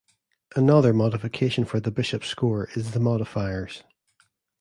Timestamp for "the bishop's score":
1.79-2.69